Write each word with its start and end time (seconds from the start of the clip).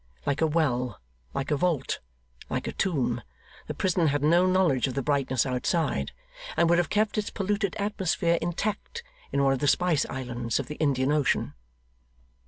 Like 0.25 0.41
a 0.41 0.47
well, 0.47 0.99
like 1.35 1.51
a 1.51 1.55
vault, 1.55 1.99
like 2.49 2.65
a 2.65 2.71
tomb, 2.71 3.21
the 3.67 3.75
prison 3.75 4.07
had 4.07 4.23
no 4.23 4.47
knowledge 4.47 4.87
of 4.87 4.95
the 4.95 5.03
brightness 5.03 5.45
outside, 5.45 6.11
and 6.57 6.67
would 6.67 6.79
have 6.79 6.89
kept 6.89 7.19
its 7.19 7.29
polluted 7.29 7.75
atmosphere 7.75 8.39
intact 8.41 9.03
in 9.31 9.43
one 9.43 9.53
of 9.53 9.59
the 9.59 9.67
spice 9.67 10.07
islands 10.09 10.59
of 10.59 10.65
the 10.65 10.75
Indian 10.77 11.11
ocean. 11.11 11.53